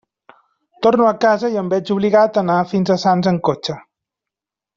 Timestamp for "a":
1.09-1.11, 2.39-2.41, 2.95-2.99